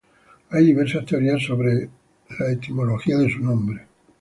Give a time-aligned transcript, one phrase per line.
[0.49, 1.87] Hay diversas teorías acerca de
[2.39, 3.85] la etimología de su nombre.